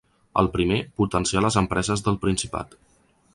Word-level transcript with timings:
El 0.41 0.47
primer, 0.53 0.77
potenciar 1.01 1.43
les 1.47 1.59
empreses 1.63 2.05
del 2.09 2.19
Principat. 2.25 2.75